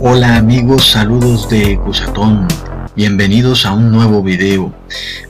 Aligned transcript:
Hola 0.00 0.36
amigos, 0.36 0.90
saludos 0.90 1.48
de 1.48 1.78
Cusatón. 1.78 2.48
Bienvenidos 2.98 3.64
a 3.64 3.70
un 3.70 3.92
nuevo 3.92 4.24
video. 4.24 4.74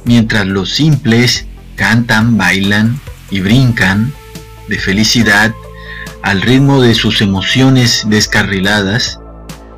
Mientras 0.04 0.46
los 0.46 0.70
simples 0.70 1.44
cantan, 1.76 2.38
bailan 2.38 2.98
y 3.30 3.40
brincan 3.40 4.10
de 4.68 4.78
felicidad 4.78 5.54
al 6.22 6.40
ritmo 6.40 6.80
de 6.80 6.94
sus 6.94 7.20
emociones 7.20 8.06
descarriladas, 8.08 9.20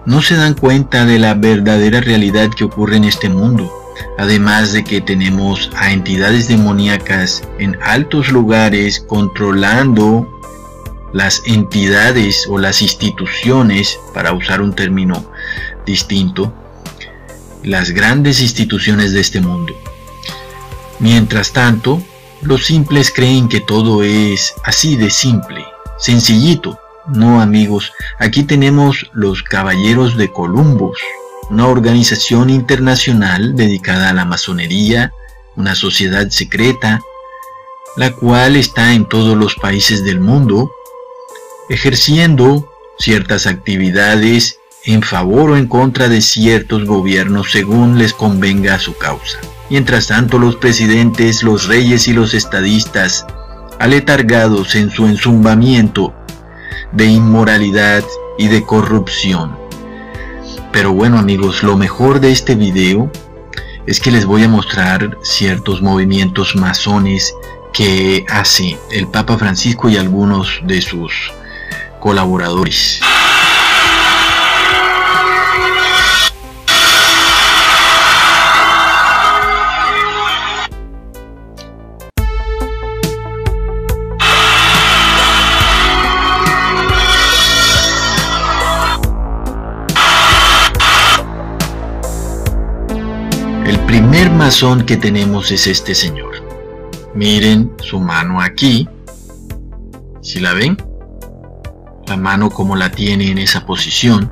no 0.07 0.23
se 0.23 0.37
dan 0.37 0.55
cuenta 0.55 1.05
de 1.05 1.19
la 1.19 1.35
verdadera 1.35 2.01
realidad 2.01 2.51
que 2.57 2.63
ocurre 2.63 2.97
en 2.97 3.07
este 3.07 3.29
mundo. 3.29 3.69
Además 4.19 4.73
de 4.73 4.85
que 4.85 5.01
tenemos 5.01 5.69
a 5.75 5.91
entidades 5.91 6.47
demoníacas 6.47 7.43
en 7.59 7.77
altos 7.83 8.31
lugares 8.31 9.01
controlando 9.01 10.41
las 11.13 11.43
entidades 11.45 12.47
o 12.49 12.57
las 12.57 12.83
instituciones, 12.83 13.99
para 14.15 14.33
usar 14.33 14.61
un 14.63 14.77
término 14.77 15.25
distinto, 15.85 16.55
las 17.63 17.91
grandes 17.91 18.41
instituciones 18.41 19.13
de 19.13 19.21
este 19.21 19.41
mundo. 19.41 19.75
Mientras 20.99 21.53
tanto, 21.53 22.03
los 22.43 22.67
simples 22.67 23.11
creen 23.11 23.49
que 23.49 23.61
todo 23.61 24.03
es 24.03 24.55
así 24.65 24.97
de 24.97 25.11
simple, 25.11 25.65
sencillito. 25.99 26.79
No 27.09 27.41
amigos, 27.41 27.93
aquí 28.19 28.45
tenemos 28.45 29.11
los 29.13 29.43
Caballeros 29.43 30.17
de 30.17 30.31
Columbus, 30.31 30.99
una 31.51 31.67
organización 31.67 32.51
internacional 32.51 33.57
dedicada 33.57 34.11
a 34.11 34.15
la 34.15 34.25
masonería, 34.25 35.13
una 35.57 35.75
sociedad 35.75 36.29
secreta, 36.29 37.01
la 37.97 38.13
cual 38.13 38.57
está 38.57 38.95
en 38.95 39.09
todos 39.09 39.37
los 39.37 39.57
países 39.57 40.05
del 40.05 40.21
mundo 40.21 40.71
ejerciendo 41.71 42.73
ciertas 42.99 43.47
actividades 43.47 44.60
en 44.85 45.03
favor 45.03 45.51
o 45.51 45.57
en 45.57 45.67
contra 45.67 46.09
de 46.09 46.21
ciertos 46.21 46.85
gobiernos 46.85 47.51
según 47.51 47.99
les 47.99 48.13
convenga 48.13 48.75
a 48.75 48.79
su 48.79 48.97
causa. 48.97 49.39
Mientras 49.69 50.09
tanto, 50.09 50.39
los 50.39 50.57
presidentes, 50.57 51.43
los 51.43 51.67
reyes 51.69 52.09
y 52.09 52.13
los 52.13 52.35
estadistas, 52.35 53.27
aletargados 53.79 54.75
en 54.75 54.91
su 54.91 55.07
enzumbamiento 55.07 56.15
de 56.93 57.07
inmoralidad 57.07 58.03
y 58.39 58.49
de 58.49 58.65
corrupción. 58.65 59.57
Pero 60.73 60.93
bueno 60.93 61.19
amigos, 61.19 61.63
lo 61.63 61.77
mejor 61.77 62.21
de 62.21 62.33
este 62.33 62.55
video 62.55 63.11
es 63.87 64.01
que 64.01 64.11
les 64.11 64.25
voy 64.25 64.45
a 64.45 64.49
mostrar 64.49 65.19
ciertos 65.23 65.83
movimientos 65.83 66.57
masones 66.57 67.35
que 67.73 68.25
hace 68.29 68.79
el 68.91 69.09
Papa 69.09 69.39
Francisco 69.39 69.89
y 69.89 69.97
algunos 69.97 70.61
de 70.65 70.81
sus 70.81 71.33
colaboradores. 72.01 73.01
Primer 93.91 94.31
masón 94.31 94.87
que 94.87 94.97
tenemos 94.97 95.51
es 95.51 95.67
este 95.67 95.97
señor. 95.97 96.31
Miren 97.13 97.73
su 97.83 97.99
mano 97.99 98.41
aquí. 98.41 98.89
Si 100.23 100.39
la 100.39 100.53
ven? 100.53 100.77
la 102.07 102.17
mano 102.17 102.51
como 102.51 102.77
la 102.77 102.93
tiene 102.93 103.33
en 103.33 103.39
esa 103.39 103.67
posición. 103.67 104.31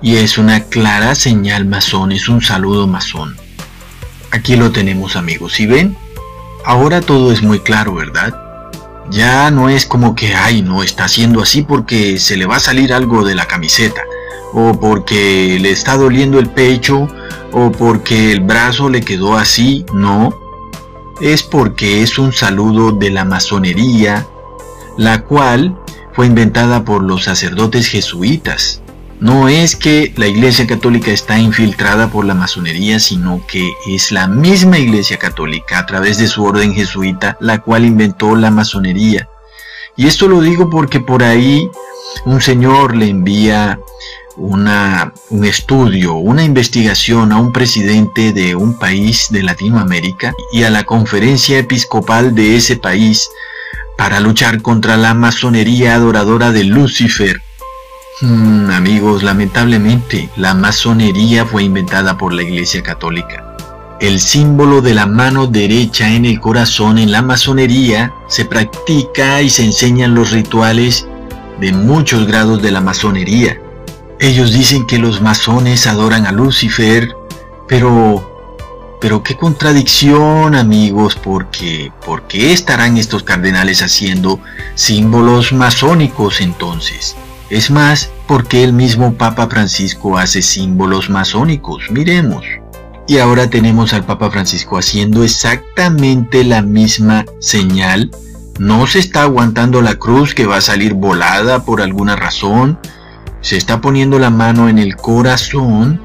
Y 0.00 0.16
es 0.16 0.38
una 0.38 0.64
clara 0.64 1.14
señal 1.14 1.66
masón, 1.66 2.12
es 2.12 2.30
un 2.30 2.40
saludo 2.40 2.86
masón. 2.86 3.36
Aquí 4.30 4.56
lo 4.56 4.72
tenemos 4.72 5.16
amigos, 5.16 5.60
¿y 5.60 5.66
ven? 5.66 5.94
Ahora 6.64 7.02
todo 7.02 7.32
es 7.32 7.42
muy 7.42 7.60
claro, 7.60 7.94
¿verdad? 7.94 8.34
Ya 9.10 9.50
no 9.50 9.68
es 9.68 9.84
como 9.84 10.14
que, 10.14 10.34
ay, 10.34 10.62
no, 10.62 10.82
está 10.82 11.04
haciendo 11.04 11.42
así 11.42 11.60
porque 11.60 12.18
se 12.18 12.38
le 12.38 12.46
va 12.46 12.56
a 12.56 12.60
salir 12.60 12.94
algo 12.94 13.22
de 13.22 13.34
la 13.34 13.44
camiseta, 13.44 14.00
o 14.54 14.80
porque 14.80 15.58
le 15.60 15.70
está 15.70 15.98
doliendo 15.98 16.38
el 16.38 16.48
pecho, 16.48 17.06
o 17.58 17.72
porque 17.72 18.32
el 18.32 18.40
brazo 18.40 18.90
le 18.90 19.00
quedó 19.00 19.34
así, 19.34 19.86
no. 19.94 20.38
Es 21.22 21.42
porque 21.42 22.02
es 22.02 22.18
un 22.18 22.34
saludo 22.34 22.92
de 22.92 23.08
la 23.08 23.24
masonería, 23.24 24.26
la 24.98 25.22
cual 25.22 25.74
fue 26.12 26.26
inventada 26.26 26.84
por 26.84 27.02
los 27.02 27.24
sacerdotes 27.24 27.88
jesuitas. 27.88 28.82
No 29.20 29.48
es 29.48 29.74
que 29.74 30.12
la 30.18 30.26
Iglesia 30.26 30.66
Católica 30.66 31.10
está 31.10 31.38
infiltrada 31.38 32.08
por 32.08 32.26
la 32.26 32.34
masonería, 32.34 33.00
sino 33.00 33.40
que 33.46 33.66
es 33.86 34.12
la 34.12 34.28
misma 34.28 34.78
Iglesia 34.78 35.16
Católica 35.18 35.78
a 35.78 35.86
través 35.86 36.18
de 36.18 36.26
su 36.26 36.44
orden 36.44 36.74
jesuita 36.74 37.38
la 37.40 37.62
cual 37.62 37.86
inventó 37.86 38.36
la 38.36 38.50
masonería. 38.50 39.30
Y 39.96 40.06
esto 40.06 40.28
lo 40.28 40.42
digo 40.42 40.68
porque 40.68 41.00
por 41.00 41.22
ahí 41.22 41.70
un 42.26 42.42
señor 42.42 42.94
le 42.94 43.08
envía 43.08 43.80
una, 44.36 45.12
un 45.30 45.44
estudio, 45.44 46.14
una 46.14 46.44
investigación 46.44 47.32
a 47.32 47.38
un 47.38 47.52
presidente 47.52 48.32
de 48.32 48.54
un 48.54 48.78
país 48.78 49.28
de 49.30 49.42
Latinoamérica 49.42 50.34
y 50.52 50.64
a 50.64 50.70
la 50.70 50.84
conferencia 50.84 51.58
episcopal 51.58 52.34
de 52.34 52.56
ese 52.56 52.76
país 52.76 53.28
para 53.96 54.20
luchar 54.20 54.62
contra 54.62 54.96
la 54.96 55.14
masonería 55.14 55.94
adoradora 55.94 56.52
de 56.52 56.64
Lucifer. 56.64 57.40
Hmm, 58.20 58.70
amigos, 58.70 59.22
lamentablemente, 59.22 60.28
la 60.36 60.54
masonería 60.54 61.44
fue 61.44 61.64
inventada 61.64 62.16
por 62.16 62.32
la 62.32 62.42
Iglesia 62.42 62.82
Católica. 62.82 63.56
El 64.00 64.20
símbolo 64.20 64.82
de 64.82 64.94
la 64.94 65.06
mano 65.06 65.46
derecha 65.46 66.10
en 66.10 66.26
el 66.26 66.38
corazón 66.38 66.98
en 66.98 67.10
la 67.10 67.22
masonería 67.22 68.12
se 68.28 68.44
practica 68.44 69.40
y 69.40 69.48
se 69.48 69.64
enseñan 69.64 70.14
los 70.14 70.32
rituales 70.32 71.06
de 71.60 71.72
muchos 71.72 72.26
grados 72.26 72.60
de 72.60 72.72
la 72.72 72.82
masonería. 72.82 73.58
Ellos 74.18 74.52
dicen 74.52 74.86
que 74.86 74.98
los 74.98 75.20
masones 75.20 75.86
adoran 75.86 76.26
a 76.26 76.32
Lucifer, 76.32 77.14
pero 77.68 78.36
pero 79.00 79.22
qué 79.22 79.36
contradicción, 79.36 80.54
amigos, 80.54 81.16
porque 81.16 81.92
¿por 82.04 82.26
qué 82.26 82.52
estarán 82.52 82.96
estos 82.96 83.22
cardenales 83.22 83.82
haciendo 83.82 84.40
símbolos 84.74 85.52
masónicos 85.52 86.40
entonces? 86.40 87.14
Es 87.50 87.70
más, 87.70 88.10
porque 88.26 88.64
el 88.64 88.72
mismo 88.72 89.14
Papa 89.14 89.48
Francisco 89.48 90.18
hace 90.18 90.42
símbolos 90.42 91.10
masónicos? 91.10 91.84
Miremos. 91.90 92.44
Y 93.06 93.18
ahora 93.18 93.48
tenemos 93.48 93.92
al 93.92 94.04
Papa 94.04 94.30
Francisco 94.30 94.78
haciendo 94.78 95.22
exactamente 95.22 96.42
la 96.42 96.62
misma 96.62 97.24
señal. 97.38 98.10
No 98.58 98.86
se 98.86 98.98
está 98.98 99.22
aguantando 99.22 99.82
la 99.82 99.96
cruz 99.96 100.34
que 100.34 100.46
va 100.46 100.56
a 100.56 100.62
salir 100.62 100.94
volada 100.94 101.64
por 101.64 101.82
alguna 101.82 102.16
razón. 102.16 102.80
Se 103.40 103.56
está 103.56 103.80
poniendo 103.80 104.18
la 104.18 104.30
mano 104.30 104.68
en 104.68 104.78
el 104.78 104.96
corazón 104.96 106.00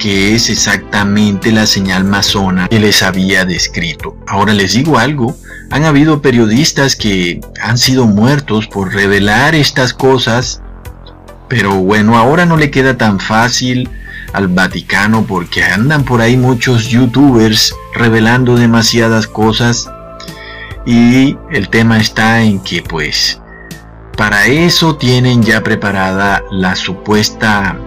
que 0.00 0.34
es 0.34 0.48
exactamente 0.48 1.52
la 1.52 1.66
señal 1.66 2.04
masona 2.04 2.68
que 2.68 2.80
les 2.80 3.02
había 3.02 3.44
descrito. 3.44 4.16
Ahora 4.26 4.54
les 4.54 4.72
digo 4.72 4.98
algo, 4.98 5.36
han 5.70 5.84
habido 5.84 6.22
periodistas 6.22 6.96
que 6.96 7.40
han 7.62 7.76
sido 7.76 8.06
muertos 8.06 8.66
por 8.66 8.94
revelar 8.94 9.54
estas 9.54 9.92
cosas, 9.92 10.62
pero 11.48 11.74
bueno, 11.74 12.16
ahora 12.16 12.46
no 12.46 12.56
le 12.56 12.70
queda 12.70 12.96
tan 12.96 13.20
fácil 13.20 13.90
al 14.32 14.48
Vaticano 14.48 15.26
porque 15.26 15.64
andan 15.64 16.04
por 16.04 16.22
ahí 16.22 16.36
muchos 16.38 16.88
youtubers 16.88 17.74
revelando 17.94 18.56
demasiadas 18.56 19.26
cosas 19.26 19.90
y 20.86 21.36
el 21.50 21.68
tema 21.68 21.98
está 21.98 22.42
en 22.42 22.60
que 22.60 22.82
pues 22.82 23.40
para 24.20 24.44
eso 24.48 24.96
tienen 24.96 25.42
ya 25.42 25.62
preparada 25.62 26.44
la 26.50 26.76
supuesta 26.76 27.80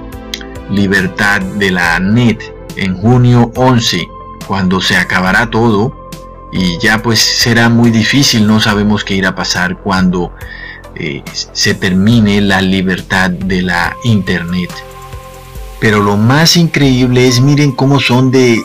libertad 0.71 1.41
de 1.41 1.69
la 1.69 1.99
net 1.99 2.41
en 2.75 2.97
junio 2.97 3.51
11, 3.55 4.07
cuando 4.47 4.81
se 4.81 4.97
acabará 4.97 5.51
todo 5.51 6.09
y 6.51 6.79
ya 6.79 7.03
pues 7.03 7.19
será 7.19 7.69
muy 7.69 7.91
difícil, 7.91 8.47
no 8.47 8.59
sabemos 8.59 9.03
qué 9.03 9.13
irá 9.13 9.29
a 9.29 9.35
pasar 9.35 9.77
cuando 9.77 10.33
eh, 10.95 11.21
se 11.51 11.75
termine 11.75 12.41
la 12.41 12.61
libertad 12.61 13.29
de 13.29 13.61
la 13.61 13.95
internet. 14.03 14.71
Pero 15.79 16.01
lo 16.01 16.17
más 16.17 16.57
increíble 16.57 17.27
es 17.27 17.41
miren 17.41 17.73
cómo 17.73 17.99
son 17.99 18.31
de, 18.31 18.59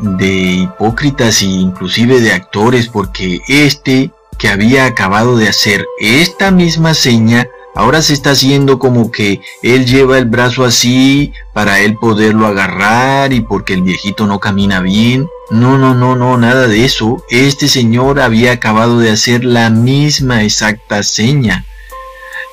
de 0.00 0.32
hipócritas 0.32 1.42
e 1.42 1.44
inclusive 1.44 2.22
de 2.22 2.32
actores, 2.32 2.88
porque 2.88 3.40
este 3.48 4.12
que 4.38 4.48
había 4.48 4.86
acabado 4.86 5.36
de 5.36 5.48
hacer 5.48 5.86
esta 5.98 6.50
misma 6.50 6.94
seña, 6.94 7.48
ahora 7.74 8.02
se 8.02 8.12
está 8.12 8.30
haciendo 8.30 8.78
como 8.78 9.10
que 9.10 9.40
él 9.62 9.86
lleva 9.86 10.18
el 10.18 10.26
brazo 10.26 10.64
así 10.64 11.32
para 11.52 11.80
él 11.80 11.96
poderlo 11.96 12.46
agarrar 12.46 13.32
y 13.32 13.40
porque 13.40 13.74
el 13.74 13.82
viejito 13.82 14.26
no 14.26 14.40
camina 14.40 14.80
bien. 14.80 15.28
No, 15.50 15.78
no, 15.78 15.94
no, 15.94 16.16
no, 16.16 16.36
nada 16.36 16.66
de 16.66 16.84
eso. 16.84 17.22
Este 17.30 17.68
señor 17.68 18.20
había 18.20 18.52
acabado 18.52 18.98
de 18.98 19.10
hacer 19.10 19.44
la 19.44 19.70
misma 19.70 20.42
exacta 20.42 21.02
seña. 21.02 21.64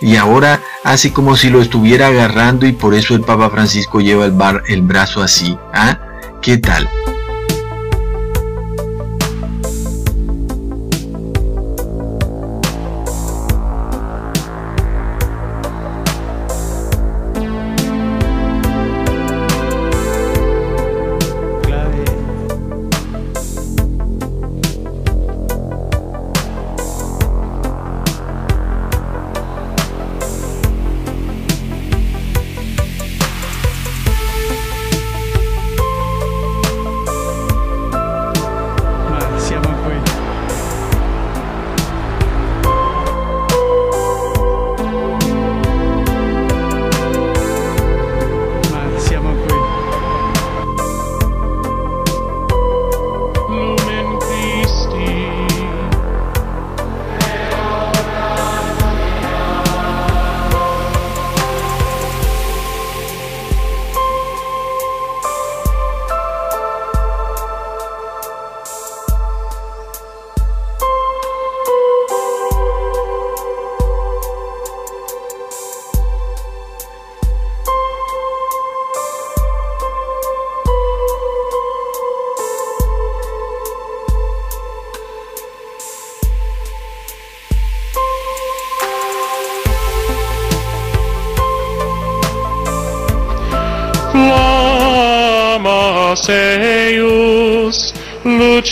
Y 0.02 0.18
ahora 0.18 0.62
hace 0.84 1.14
como 1.14 1.38
si 1.38 1.50
lo 1.50 1.62
estuviera 1.62 2.08
agarrando 2.08 2.68
y 2.68 2.74
por 2.74 2.94
eso 2.94 3.16
el 3.16 3.22
Papa 3.22 3.50
Francisco 3.50 4.02
lleva 4.02 4.26
el, 4.26 4.34
bar, 4.34 4.64
el 4.68 4.82
brazo 4.82 5.22
así. 5.22 5.58
¿Ah? 5.74 5.98
¿Qué 6.42 6.58
tal? 6.58 6.90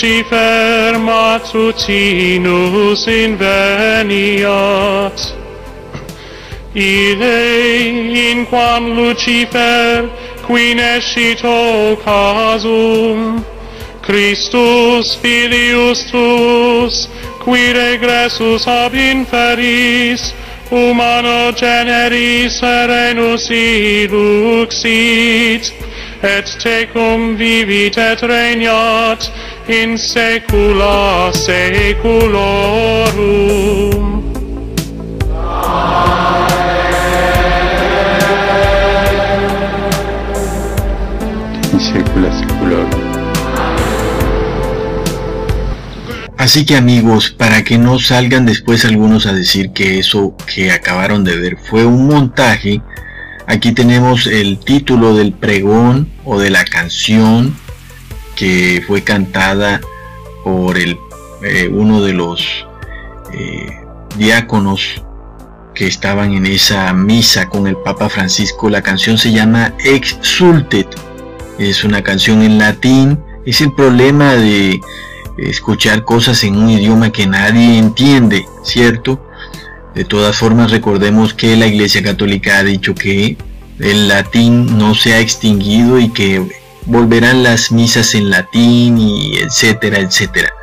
Lucifer 0.01 0.98
matutinus 0.98 1.86
inveniat. 3.06 4.33
inveniați. 6.74 7.94
In 8.31 8.45
quam 8.50 8.83
Lucifer 8.95 10.09
qui 10.48 10.74
nescit 10.74 11.42
casum, 12.03 13.45
Christus 14.01 15.15
filius 15.21 16.04
tuus, 16.09 17.07
qui 17.44 17.71
regressus 17.71 18.65
ab 18.65 18.94
inferis, 18.94 20.33
humano 20.71 21.51
generis 21.51 22.57
serenus 22.57 23.50
iluxit, 23.50 24.51
et 26.24 26.45
tecum 26.63 27.36
vivit 27.36 27.97
et 27.97 28.21
regnat 28.21 29.31
in 29.71 29.97
saecula 29.97 31.31
saeculorum. 31.33 32.91
In 41.71 41.79
saecula 41.79 42.31
saeculorum. 42.31 42.89
Así 46.38 46.65
que 46.65 46.75
amigos, 46.75 47.29
para 47.29 47.63
que 47.63 47.77
no 47.77 48.00
salgan 48.00 48.45
después 48.45 48.83
algunos 48.85 49.25
a 49.27 49.33
decir 49.33 49.71
que 49.71 50.00
eso 50.00 50.35
que 50.53 50.71
acabaron 50.71 51.23
de 51.23 51.38
ver 51.38 51.57
fue 51.69 51.85
un 51.85 52.07
montaje, 52.07 52.81
Aquí 53.47 53.73
tenemos 53.73 54.27
el 54.27 54.59
título 54.59 55.13
del 55.13 55.33
pregón 55.33 56.07
o 56.23 56.39
de 56.39 56.50
la 56.51 56.63
canción 56.63 57.53
que 58.42 58.84
fue 58.88 59.04
cantada 59.04 59.80
por 60.44 60.80
el, 60.80 60.98
eh, 61.44 61.70
uno 61.72 62.02
de 62.02 62.14
los 62.14 62.66
eh, 63.32 63.70
diáconos 64.18 65.04
que 65.76 65.86
estaban 65.86 66.34
en 66.34 66.48
esa 66.48 66.92
misa 66.92 67.48
con 67.50 67.68
el 67.68 67.78
Papa 67.78 68.10
Francisco. 68.10 68.68
La 68.68 68.82
canción 68.82 69.20
se 69.20 69.32
llama 69.32 69.76
Exultet. 69.86 70.88
Es 71.60 71.84
una 71.84 72.02
canción 72.02 72.42
en 72.42 72.58
latín. 72.58 73.20
Es 73.46 73.62
el 73.62 73.76
problema 73.76 74.34
de 74.34 74.82
escuchar 75.38 76.04
cosas 76.04 76.44
en 76.44 76.58
un 76.58 76.72
idioma 76.72 77.12
que 77.12 77.28
nadie 77.28 77.78
entiende, 77.78 78.48
¿cierto? 78.64 79.24
De 79.94 80.04
todas 80.04 80.36
formas, 80.36 80.72
recordemos 80.72 81.36
que 81.36 81.56
la 81.56 81.68
Iglesia 81.68 82.02
Católica 82.02 82.58
ha 82.58 82.64
dicho 82.64 82.96
que 82.96 83.38
el 83.78 84.08
latín 84.08 84.80
no 84.80 84.96
se 84.96 85.14
ha 85.14 85.20
extinguido 85.20 86.00
y 86.00 86.10
que 86.10 86.61
volverán 86.86 87.44
las 87.44 87.72
misas 87.72 88.16
en 88.16 88.30
latín 88.30 88.98
y 88.98 89.38
etcétera, 89.38 90.00
etcétera. 90.00 90.54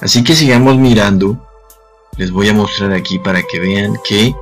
Así 0.00 0.22
que 0.24 0.34
sigamos 0.34 0.76
mirando. 0.76 1.38
Les 2.16 2.30
voy 2.30 2.48
a 2.48 2.54
mostrar 2.54 2.92
aquí 2.92 3.18
para 3.18 3.42
que 3.42 3.60
vean 3.60 3.98
que 4.04 4.34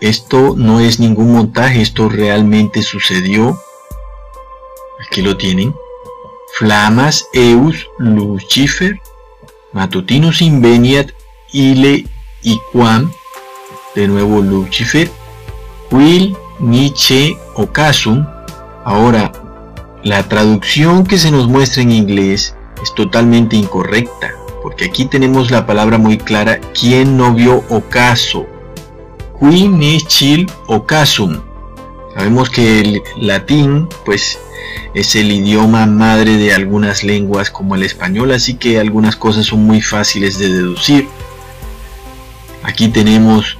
esto 0.00 0.54
no 0.56 0.80
es 0.80 1.00
ningún 1.00 1.32
montaje, 1.32 1.80
esto 1.80 2.08
realmente 2.08 2.82
sucedió. 2.82 3.58
Aquí 5.06 5.22
lo 5.22 5.36
tienen. 5.36 5.74
Flamas 6.56 7.26
eus 7.32 7.88
lucifer 7.98 9.00
matutinus 9.74 10.40
inveniat 10.40 11.10
ile 11.52 12.06
iquam, 12.42 13.10
de 13.94 14.08
nuevo 14.08 14.40
Lucifer, 14.40 15.10
Will 15.90 16.36
Nietzsche 16.58 17.36
Ocasum. 17.54 18.26
Ahora, 18.84 19.32
la 20.02 20.22
traducción 20.24 21.04
que 21.04 21.18
se 21.18 21.30
nos 21.30 21.48
muestra 21.48 21.82
en 21.82 21.92
inglés 21.92 22.54
es 22.82 22.94
totalmente 22.94 23.56
incorrecta, 23.56 24.32
porque 24.62 24.84
aquí 24.84 25.06
tenemos 25.06 25.50
la 25.50 25.66
palabra 25.66 25.98
muy 25.98 26.18
clara, 26.18 26.60
¿quién 26.78 27.16
no 27.16 27.32
vio 27.32 27.64
ocaso? 27.70 28.46
Qui 29.40 29.68
Nietzsche 29.68 30.46
Ocasum. 30.66 31.40
Sabemos 32.14 32.50
que 32.50 32.80
el 32.80 33.02
latín, 33.16 33.88
pues, 34.04 34.38
es 34.94 35.16
el 35.16 35.32
idioma 35.32 35.86
madre 35.86 36.36
de 36.36 36.54
algunas 36.54 37.02
lenguas 37.02 37.50
como 37.50 37.74
el 37.74 37.82
español, 37.82 38.30
así 38.30 38.54
que 38.54 38.78
algunas 38.78 39.16
cosas 39.16 39.46
son 39.46 39.64
muy 39.64 39.80
fáciles 39.80 40.38
de 40.38 40.48
deducir. 40.48 41.08
Aquí 42.62 42.88
tenemos 42.88 43.58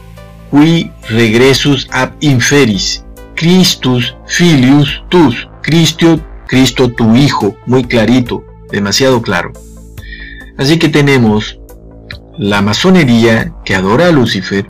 qui 0.54 0.90
regresus 1.08 1.88
ab 1.90 2.12
inferis, 2.20 3.02
Christus 3.34 4.14
filius 4.26 5.02
tus, 5.08 5.48
Cristo, 5.62 6.20
Cristo 6.46 6.88
tu 6.92 7.16
Hijo, 7.16 7.56
muy 7.66 7.82
clarito, 7.82 8.44
demasiado 8.70 9.20
claro. 9.20 9.52
Así 10.56 10.78
que 10.78 10.88
tenemos 10.88 11.58
la 12.38 12.62
masonería 12.62 13.52
que 13.64 13.74
adora 13.74 14.06
a 14.06 14.12
Lucifer, 14.12 14.64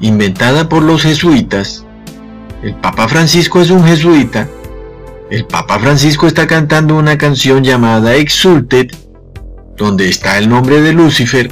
inventada 0.00 0.68
por 0.68 0.82
los 0.82 1.02
jesuitas. 1.02 1.86
El 2.62 2.74
Papa 2.74 3.08
Francisco 3.08 3.62
es 3.62 3.70
un 3.70 3.84
jesuita 3.86 4.46
el 5.32 5.46
Papa 5.46 5.78
Francisco 5.78 6.26
está 6.26 6.46
cantando 6.46 6.94
una 6.94 7.16
canción 7.16 7.64
llamada 7.64 8.16
Exulted, 8.16 8.88
donde 9.78 10.10
está 10.10 10.36
el 10.36 10.46
nombre 10.46 10.82
de 10.82 10.92
Lucifer. 10.92 11.50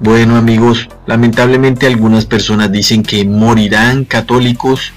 Bueno 0.00 0.36
amigos, 0.36 0.88
lamentablemente 1.06 1.86
algunas 1.86 2.24
personas 2.24 2.70
dicen 2.70 3.02
que 3.02 3.24
morirán 3.24 4.04
católicos 4.04 4.92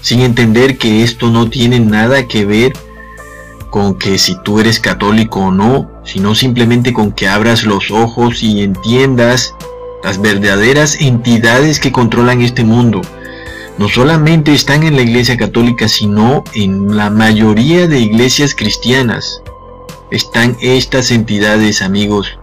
sin 0.00 0.20
entender 0.20 0.78
que 0.78 1.02
esto 1.02 1.30
no 1.30 1.50
tiene 1.50 1.80
nada 1.80 2.28
que 2.28 2.44
ver 2.44 2.72
con 3.70 3.98
que 3.98 4.16
si 4.18 4.36
tú 4.44 4.60
eres 4.60 4.78
católico 4.78 5.40
o 5.40 5.50
no, 5.50 5.90
sino 6.04 6.36
simplemente 6.36 6.92
con 6.92 7.10
que 7.10 7.26
abras 7.26 7.64
los 7.64 7.90
ojos 7.90 8.44
y 8.44 8.62
entiendas 8.62 9.54
las 10.04 10.20
verdaderas 10.20 11.00
entidades 11.00 11.80
que 11.80 11.90
controlan 11.90 12.40
este 12.40 12.62
mundo. 12.62 13.00
No 13.76 13.88
solamente 13.88 14.52
están 14.52 14.84
en 14.84 14.94
la 14.94 15.02
iglesia 15.02 15.36
católica, 15.36 15.88
sino 15.88 16.44
en 16.54 16.96
la 16.96 17.10
mayoría 17.10 17.88
de 17.88 17.98
iglesias 17.98 18.54
cristianas. 18.54 19.42
Están 20.12 20.56
estas 20.60 21.10
entidades, 21.10 21.82
amigos. 21.82 22.38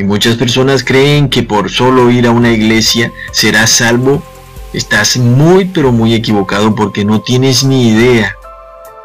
Y 0.00 0.04
muchas 0.04 0.36
personas 0.36 0.82
creen 0.82 1.28
que 1.28 1.42
por 1.42 1.70
solo 1.70 2.10
ir 2.10 2.26
a 2.26 2.30
una 2.30 2.50
iglesia 2.50 3.12
serás 3.32 3.68
salvo. 3.68 4.22
Estás 4.72 5.18
muy 5.18 5.66
pero 5.66 5.92
muy 5.92 6.14
equivocado 6.14 6.74
porque 6.74 7.04
no 7.04 7.20
tienes 7.20 7.64
ni 7.64 7.88
idea 7.88 8.34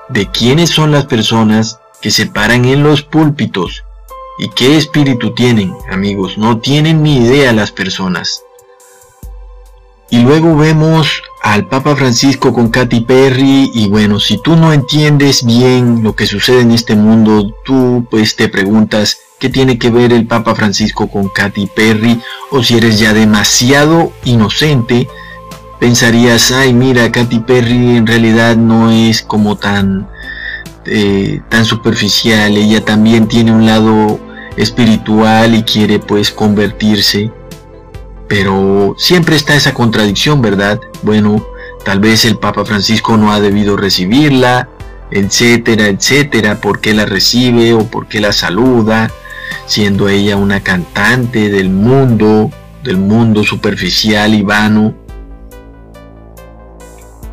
de 0.08 0.32
quiénes 0.32 0.70
son 0.70 0.94
las 0.94 1.06
personas 1.06 1.82
que 2.02 2.12
se 2.12 2.28
paran 2.28 2.64
en 2.64 2.84
los 2.84 3.02
púlpitos 3.02 3.84
y 4.40 4.48
qué 4.52 4.78
espíritu 4.78 5.34
tienen, 5.34 5.76
amigos. 5.92 6.38
No 6.38 6.60
tienen 6.60 7.04
ni 7.04 7.18
idea 7.18 7.52
las 7.52 7.74
personas. 7.74 8.44
Y 10.10 10.20
luego 10.20 10.56
vemos 10.56 11.22
al 11.44 11.68
Papa 11.68 11.98
Francisco 11.98 12.54
con 12.54 12.70
Katy 12.70 13.02
Perry 13.02 13.70
y 13.74 13.90
bueno, 13.90 14.22
si 14.22 14.42
tú 14.42 14.56
no 14.56 14.72
entiendes 14.72 15.46
bien 15.46 16.04
lo 16.04 16.16
que 16.16 16.26
sucede 16.26 16.62
en 16.62 16.72
este 16.72 16.96
mundo, 16.96 17.54
tú 17.66 18.08
pues 18.10 18.38
te 18.38 18.48
preguntas 18.48 19.18
¿Qué 19.40 19.50
tiene 19.50 19.78
que 19.78 19.90
ver 19.90 20.14
el 20.14 20.26
Papa 20.26 20.56
Francisco 20.56 21.08
con 21.08 21.28
Katy 21.28 21.68
Perry? 21.68 22.22
O 22.52 22.64
si 22.64 22.78
eres 22.78 23.00
ya 23.00 23.14
demasiado 23.14 24.14
inocente, 24.24 25.10
pensarías, 25.78 26.52
ay 26.52 26.74
mira, 26.74 27.12
Katy 27.12 27.40
Perry 27.42 27.98
en 27.98 28.08
realidad 28.08 28.56
no 28.56 28.92
es 28.92 29.22
como 29.22 29.58
tan, 29.58 30.08
eh, 30.86 31.42
tan 31.50 31.66
superficial, 31.66 32.56
ella 32.56 32.86
también 32.86 33.28
tiene 33.28 33.52
un 33.52 33.66
lado 33.66 34.20
espiritual 34.56 35.54
y 35.54 35.64
quiere 35.64 36.00
pues 36.00 36.32
convertirse. 36.32 37.30
Pero 38.30 38.96
siempre 38.98 39.36
está 39.36 39.54
esa 39.54 39.74
contradicción, 39.74 40.42
¿verdad? 40.42 40.80
Bueno, 41.04 41.46
tal 41.84 42.00
vez 42.00 42.24
el 42.24 42.38
Papa 42.38 42.64
Francisco 42.64 43.18
no 43.18 43.34
ha 43.34 43.42
debido 43.42 43.76
recibirla, 43.76 44.70
etcétera, 45.12 45.88
etcétera, 45.88 46.62
por 46.62 46.80
qué 46.80 46.94
la 46.94 47.06
recibe 47.06 47.74
o 47.74 47.86
por 47.86 48.08
qué 48.08 48.22
la 48.22 48.32
saluda 48.32 49.12
siendo 49.66 50.10
ella 50.10 50.38
una 50.38 50.62
cantante 50.62 51.50
del 51.50 51.70
mundo, 51.70 52.52
del 52.84 52.98
mundo 52.98 53.44
superficial 53.44 54.34
y 54.34 54.42
vano. 54.42 54.94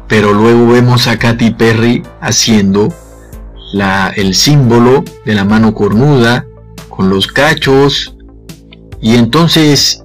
Pero 0.09 0.33
luego 0.33 0.69
vemos 0.69 1.07
a 1.09 1.19
Katy 1.19 1.53
Perry 1.53 2.03
haciendo 2.21 2.89
la, 3.73 4.13
el 4.17 4.35
símbolo 4.35 5.05
de 5.25 5.35
la 5.35 5.45
mano 5.45 5.75
cornuda 5.75 6.47
con 6.89 7.09
los 7.09 7.27
cachos. 7.27 8.15
Y 9.01 9.17
entonces 9.17 10.05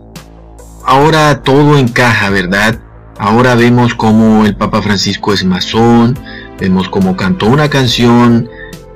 ahora 0.86 1.44
todo 1.44 1.78
encaja, 1.78 2.30
¿verdad? 2.30 2.80
Ahora 3.20 3.56
vemos 3.56 3.94
como 3.94 4.46
el 4.46 4.56
Papa 4.56 4.82
Francisco 4.82 5.34
es 5.34 5.44
masón, 5.44 6.18
vemos 6.60 6.88
como 6.88 7.18
cantó 7.18 7.48
una 7.48 7.70
canción 7.70 8.50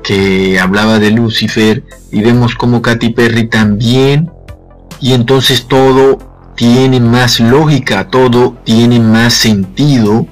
que 0.04 0.60
hablaba 0.60 1.00
de 1.00 1.12
Lucifer 1.12 1.84
y 2.12 2.22
vemos 2.22 2.56
como 2.56 2.82
Katy 2.82 3.10
Perry 3.10 3.48
también 3.48 4.32
y 5.00 5.14
entonces 5.14 5.68
todo 5.68 6.20
tiene 6.56 7.00
más 7.00 7.40
lógica, 7.40 8.08
todo 8.08 8.56
tiene 8.64 9.00
más 9.00 9.34
sentido, 9.34 10.28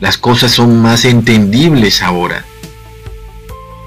las 0.00 0.16
cosas 0.16 0.52
son 0.52 0.80
más 0.80 1.04
entendibles 1.04 2.02
ahora. 2.02 2.44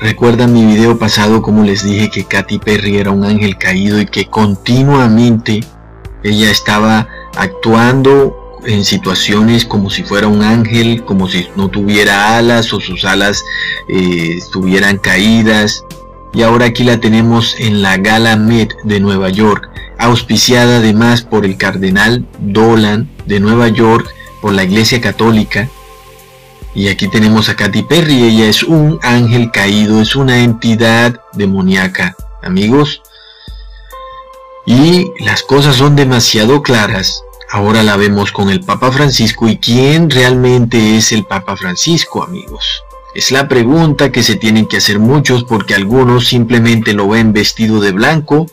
Recuerdan 0.01 0.53
mi 0.53 0.65
video 0.65 0.97
pasado 0.97 1.41
como 1.41 1.63
les 1.63 1.83
dije 1.83 2.09
que 2.09 2.23
Katy 2.23 2.59
Perry 2.59 2.97
era 2.97 3.11
un 3.11 3.25
ángel 3.25 3.57
caído 3.57 3.99
y 3.99 4.05
que 4.05 4.27
continuamente 4.27 5.61
ella 6.23 6.51
estaba 6.51 7.07
actuando 7.35 8.61
en 8.65 8.85
situaciones 8.85 9.65
como 9.65 9.89
si 9.89 10.03
fuera 10.03 10.27
un 10.27 10.41
ángel, 10.41 11.03
como 11.03 11.27
si 11.27 11.47
no 11.55 11.69
tuviera 11.69 12.37
alas 12.37 12.71
o 12.73 12.79
sus 12.79 13.03
alas 13.05 13.43
eh, 13.87 14.35
estuvieran 14.37 14.97
caídas. 14.97 15.83
Y 16.33 16.43
ahora 16.43 16.65
aquí 16.65 16.83
la 16.83 16.99
tenemos 16.99 17.55
en 17.59 17.81
la 17.81 17.97
Gala 17.97 18.35
Met 18.35 18.73
de 18.83 18.99
Nueva 18.99 19.29
York, 19.29 19.69
auspiciada 19.97 20.77
además 20.77 21.21
por 21.21 21.45
el 21.45 21.57
cardenal 21.57 22.25
Dolan 22.39 23.09
de 23.25 23.39
Nueva 23.39 23.69
York, 23.69 24.07
por 24.41 24.53
la 24.53 24.63
Iglesia 24.63 25.01
Católica. 25.01 25.69
Y 26.75 26.87
aquí 26.87 27.07
tenemos 27.07 27.49
a 27.49 27.55
Katy 27.55 27.83
Perry, 27.83 28.23
ella 28.23 28.47
es 28.47 28.63
un 28.63 28.99
ángel 29.01 29.51
caído, 29.51 30.01
es 30.01 30.15
una 30.15 30.39
entidad 30.39 31.19
demoníaca, 31.33 32.15
amigos. 32.43 33.01
Y 34.65 35.11
las 35.19 35.41
cosas 35.41 35.77
son 35.77 35.95
demasiado 35.95 36.61
claras 36.61 37.23
Ahora 37.51 37.81
la 37.81 37.97
vemos 37.97 38.31
con 38.31 38.49
el 38.51 38.59
Papa 38.61 38.91
Francisco 38.91 39.47
y 39.47 39.57
quién 39.57 40.11
realmente 40.11 40.97
es 40.97 41.11
el 41.11 41.25
Papa 41.25 41.57
Francisco, 41.57 42.23
amigos. 42.23 42.83
Es 43.19 43.31
la 43.31 43.49
pregunta 43.49 44.13
que 44.13 44.23
se 44.23 44.37
tienen 44.37 44.65
que 44.65 44.77
hacer 44.77 44.97
muchos 44.97 45.43
porque 45.43 45.75
algunos 45.75 46.29
simplemente 46.29 46.93
lo 46.93 47.09
ven 47.09 47.33
vestido 47.33 47.81
de 47.81 47.91
blanco 47.91 48.45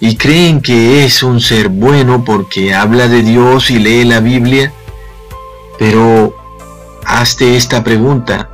y 0.00 0.16
creen 0.16 0.60
que 0.60 1.04
es 1.04 1.22
un 1.22 1.40
ser 1.40 1.68
bueno 1.68 2.24
porque 2.24 2.74
habla 2.74 3.06
de 3.06 3.22
Dios 3.22 3.70
y 3.70 3.78
lee 3.78 4.02
la 4.02 4.18
Biblia. 4.18 4.72
Pero 5.78 6.34
hazte 7.04 7.56
esta 7.56 7.84
pregunta. 7.84 8.50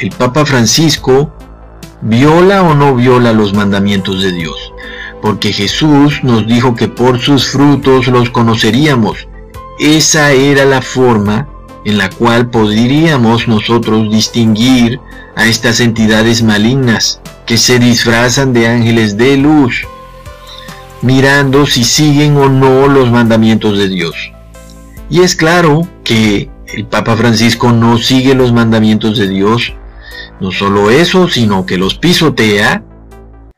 ¿El 0.00 0.10
Papa 0.12 0.46
Francisco 0.46 1.34
viola 2.00 2.62
o 2.62 2.76
no 2.76 2.94
viola 2.94 3.32
los 3.32 3.54
mandamientos 3.54 4.22
de 4.22 4.30
Dios? 4.30 4.72
porque 5.20 5.52
Jesús 5.52 6.22
nos 6.22 6.46
dijo 6.46 6.76
que 6.76 6.86
por 6.86 7.18
sus 7.18 7.48
frutos 7.48 8.06
los 8.06 8.30
conoceríamos. 8.30 9.26
Esa 9.80 10.30
era 10.32 10.64
la 10.64 10.80
forma 10.80 11.48
en 11.84 11.98
la 11.98 12.10
cual 12.10 12.50
podríamos 12.50 13.46
nosotros 13.46 14.10
distinguir 14.10 15.00
a 15.36 15.46
estas 15.46 15.80
entidades 15.80 16.42
malignas 16.42 17.20
que 17.46 17.58
se 17.58 17.78
disfrazan 17.78 18.52
de 18.52 18.68
ángeles 18.68 19.16
de 19.16 19.36
luz, 19.36 19.86
mirando 21.02 21.66
si 21.66 21.84
siguen 21.84 22.36
o 22.36 22.48
no 22.48 22.88
los 22.88 23.10
mandamientos 23.10 23.78
de 23.78 23.88
Dios. 23.88 24.14
Y 25.10 25.20
es 25.20 25.36
claro 25.36 25.86
que 26.02 26.50
el 26.66 26.86
Papa 26.86 27.16
Francisco 27.16 27.72
no 27.72 27.98
sigue 27.98 28.34
los 28.34 28.52
mandamientos 28.52 29.18
de 29.18 29.28
Dios, 29.28 29.74
no 30.40 30.50
solo 30.50 30.90
eso, 30.90 31.28
sino 31.28 31.66
que 31.66 31.76
los 31.76 31.94
pisotea, 31.94 32.82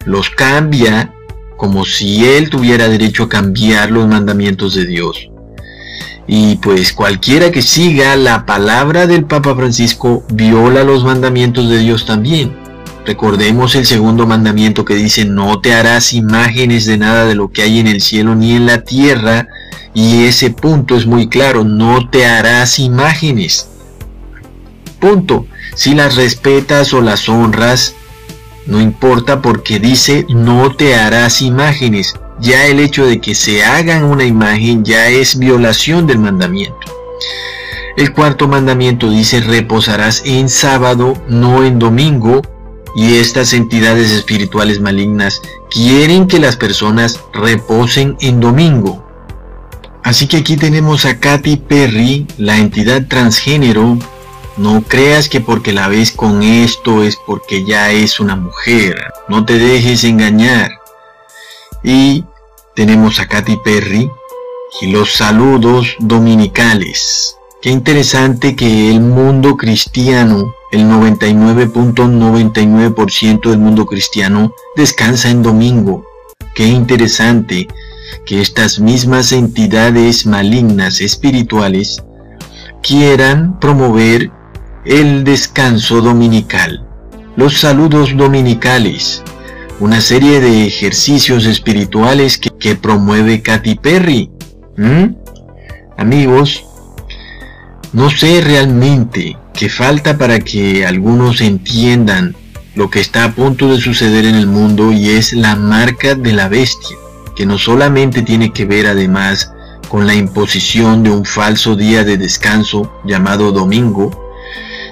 los 0.05 0.31
cambia 0.31 1.13
como 1.57 1.85
si 1.85 2.27
él 2.27 2.51
tuviera 2.51 2.89
derecho 2.89 3.25
a 3.25 3.29
cambiar 3.29 3.91
los 3.91 4.07
mandamientos 4.07 4.75
de 4.75 4.85
Dios. 4.85 5.31
Y 6.29 6.57
pues 6.57 6.93
cualquiera 6.93 7.51
que 7.53 7.63
siga 7.63 8.17
la 8.17 8.47
palabra 8.47 9.07
del 9.07 9.25
Papa 9.25 9.55
Francisco 9.55 10.25
viola 10.33 10.83
los 10.83 11.05
mandamientos 11.05 11.69
de 11.71 11.79
Dios 11.79 12.05
también. 12.05 12.57
Recordemos 13.07 13.77
el 13.77 13.87
segundo 13.87 14.27
mandamiento 14.27 14.85
que 14.85 14.97
dice 14.97 15.25
no 15.25 15.61
te 15.61 15.73
harás 15.73 16.13
imágenes 16.13 16.87
de 16.87 16.99
nada 16.99 17.25
de 17.25 17.37
lo 17.37 17.53
que 17.53 17.63
hay 17.63 17.79
en 17.79 17.87
el 17.87 18.01
cielo 18.01 18.35
ni 18.35 18.57
en 18.57 18.67
la 18.67 18.83
tierra. 18.83 19.49
Y 19.95 20.25
ese 20.25 20.51
punto 20.51 20.97
es 20.97 21.07
muy 21.07 21.29
claro, 21.29 21.63
no 21.63 22.11
te 22.11 22.27
harás 22.27 22.81
imágenes. 22.81 23.69
Punto. 24.99 25.47
Si 25.77 25.95
las 25.95 26.17
respetas 26.17 26.93
o 26.95 27.01
las 27.01 27.29
honras, 27.29 27.95
no 28.67 28.81
importa 28.81 29.41
porque 29.41 29.79
dice 29.79 30.27
no 30.29 30.75
te 30.75 30.97
harás 30.97 31.41
imágenes. 31.43 32.15
Ya 32.41 32.67
el 32.67 32.81
hecho 32.81 33.07
de 33.07 33.21
que 33.21 33.35
se 33.35 33.65
hagan 33.65 34.05
una 34.05 34.25
imagen 34.25 34.85
ya 34.85 35.09
es 35.09 35.39
violación 35.39 36.07
del 36.07 36.19
mandamiento. 36.19 36.77
El 37.97 38.13
cuarto 38.13 38.47
mandamiento 38.47 39.09
dice 39.09 39.41
reposarás 39.41 40.23
en 40.27 40.49
sábado, 40.49 41.15
no 41.29 41.65
en 41.65 41.79
domingo. 41.79 42.43
Y 42.95 43.17
estas 43.17 43.53
entidades 43.53 44.11
espirituales 44.11 44.81
malignas 44.81 45.43
quieren 45.71 46.27
que 46.27 46.39
las 46.39 46.57
personas 46.57 47.21
reposen 47.33 48.17
en 48.21 48.41
domingo. 48.41 49.05
Así 50.03 50.27
que 50.27 50.39
aquí 50.39 50.57
tenemos 50.57 51.05
a 51.05 51.19
Katy 51.19 51.57
Perry, 51.57 52.27
la 52.39 52.59
entidad 52.59 53.07
transgénero, 53.07 53.99
no 54.57 54.83
creas 54.83 55.29
que 55.29 55.43
porque 55.43 55.73
la 55.73 55.89
ves 55.89 56.13
con 56.13 56.43
esto 56.43 57.03
es 57.03 57.17
porque 57.27 57.65
ya 57.67 57.91
es 57.93 58.21
una 58.21 58.37
mujer. 58.37 58.97
No 59.29 59.45
te 59.45 59.59
dejes 59.59 60.05
engañar. 60.05 60.71
Y 61.87 62.23
tenemos 62.75 63.19
a 63.21 63.29
Katy 63.29 63.59
Perry 63.65 64.11
y 64.81 64.89
los 64.89 65.13
saludos 65.13 65.95
dominicales. 66.01 67.37
Qué 67.63 67.71
interesante 67.71 68.57
que 68.57 68.91
el 68.91 69.01
mundo 69.01 69.57
cristiano, 69.57 70.53
el 70.73 70.91
99.99% 70.91 73.51
del 73.51 73.61
mundo 73.61 73.87
cristiano 73.87 74.53
descansa 74.75 75.31
en 75.31 75.45
domingo. 75.45 76.05
Qué 76.57 76.67
interesante. 76.67 77.69
que 78.25 78.41
estas 78.41 78.79
mismas 78.79 79.33
entidades 79.33 80.27
malignas 80.27 81.01
espirituales 81.01 82.05
quieran 82.81 83.59
promover 83.59 84.31
el 84.85 85.25
descanso 85.25 86.01
dominical, 86.01 86.87
los 87.35 87.59
saludos 87.59 88.17
dominicales, 88.17 89.25
una 89.81 90.01
serie 90.01 90.41
de 90.41 90.67
ejercicios 90.67 91.45
espirituales 91.45 92.39
que, 92.39 92.75
promueve 92.75 93.43
Katy 93.43 93.75
Perry. 93.77 94.31
Amigos, 95.97 96.65
no 97.93 98.11
sé 98.11 98.41
realmente 98.41 99.37
qué 99.55 99.69
falta 99.69 100.19
para 100.19 100.41
que 100.41 100.87
algunos 100.87 101.41
entiendan 101.41 102.35
lo 102.75 102.91
que 102.91 103.01
está 103.01 103.25
a 103.25 103.33
punto 103.33 103.69
de 103.69 103.81
suceder 103.81 104.27
en 104.27 104.35
el 104.35 104.47
mundo 104.47 104.93
y 104.93 105.11
es 105.11 105.33
la 105.33 105.57
marca 105.57 106.15
de 106.15 106.33
la 106.33 106.49
bestia, 106.49 106.97
que 107.35 107.47
no 107.47 107.57
solamente 107.57 108.23
tiene 108.23 108.53
que 108.53 108.67
ver 108.67 108.87
además 108.87 109.53
con 109.89 110.07
la 110.07 110.15
imposición 110.15 111.03
de 111.03 111.11
un 111.11 111.25
falso 111.25 111.77
día 111.77 112.05
de 112.05 112.19
descanso 112.19 112.93
llamado 113.05 113.53
domingo, 113.53 114.11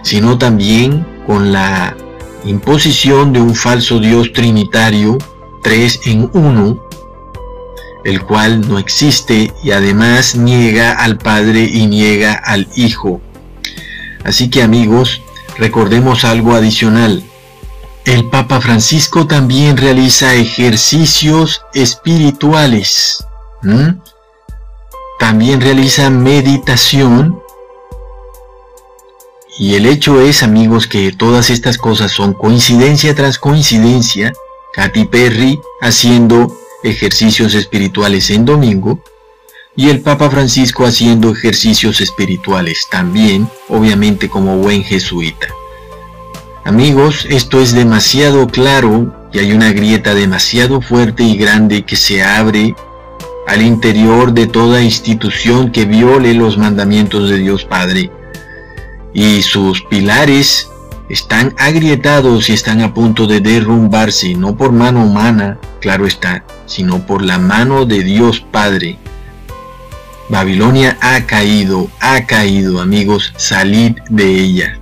sino 0.03 0.39
también 0.39 1.07
con 1.27 1.53
la 1.53 1.97
imposición 2.45 3.33
de 3.33 3.41
un 3.41 3.55
falso 3.55 3.99
Dios 3.99 4.33
trinitario, 4.33 5.19
tres 5.63 6.01
en 6.05 6.31
uno, 6.35 6.83
el 8.05 8.23
cual 8.23 8.69
no 8.69 8.79
existe 8.79 9.53
y 9.63 9.71
además 9.71 10.37
niega 10.37 10.93
al 10.93 11.19
Padre 11.19 11.65
y 11.65 11.87
niega 11.87 12.35
al 12.35 12.69
Hijo. 12.77 13.21
Así 14.25 14.51
que 14.51 14.63
amigos, 14.63 15.23
recordemos 15.59 16.25
algo 16.25 16.55
adicional. 16.55 17.23
El 18.05 18.29
Papa 18.29 18.61
Francisco 18.61 19.27
también 19.27 19.77
realiza 19.77 20.35
ejercicios 20.35 21.63
espirituales 21.73 23.25
también 25.19 25.61
realiza 25.61 26.11
meditación. 26.11 27.41
Y 29.59 29.77
el 29.77 29.87
hecho 29.87 30.21
es, 30.21 30.43
amigos, 30.43 30.87
que 30.87 31.13
todas 31.13 31.51
estas 31.51 31.79
cosas 31.79 32.11
son 32.13 32.35
coincidencia 32.35 33.15
tras 33.15 33.39
coincidencia. 33.39 34.33
Katy 34.73 35.05
Perry 35.05 35.61
haciendo 35.81 36.57
ejercicios 36.83 37.55
espirituales 37.55 38.31
en 38.31 38.45
domingo 38.45 38.99
y 39.77 39.89
el 39.89 40.01
Papa 40.01 40.31
Francisco 40.31 40.85
haciendo 40.85 41.31
ejercicios 41.31 42.01
espirituales 42.01 42.89
también, 42.91 43.49
obviamente 43.69 44.29
como 44.29 44.59
buen 44.59 44.83
jesuita. 44.83 45.49
Amigos, 46.65 47.27
esto 47.29 47.61
es 47.61 47.73
demasiado 47.75 48.47
claro 48.47 49.29
y 49.33 49.39
hay 49.39 49.53
una 49.53 49.73
grieta 49.73 50.15
demasiado 50.15 50.81
fuerte 50.81 51.23
y 51.23 51.37
grande 51.37 51.85
que 51.85 51.97
se 51.97 52.23
abre 52.23 52.75
al 53.47 53.63
interior 53.63 54.33
de 54.33 54.47
toda 54.47 54.83
institución 54.83 55.71
que 55.71 55.85
viole 55.85 56.35
los 56.35 56.57
mandamientos 56.57 57.29
de 57.29 57.39
Dios 57.39 57.65
Padre. 57.65 58.11
Y 59.15 59.43
sus 59.43 59.81
pilares 59.83 60.69
están 61.09 61.55
agrietados 61.59 62.51
y 62.51 62.53
están 62.53 62.81
a 62.83 62.93
punto 62.93 63.27
de 63.27 63.41
derrumbarse, 63.41 64.35
no 64.35 64.57
por 64.57 64.73
mano 64.73 65.05
humana, 65.05 65.59
claro 65.81 66.07
está, 66.07 66.45
sino 66.67 67.07
por 67.07 67.23
la 67.23 67.39
mano 67.39 67.87
de 67.87 68.03
Dios 68.03 68.41
Padre. 68.41 68.99
Babilonia 70.29 70.99
ha 71.01 71.25
caído, 71.27 71.89
ha 72.01 72.27
caído, 72.27 72.81
amigos, 72.81 73.33
salid 73.37 73.97
de 74.11 74.41
ella. 74.41 74.81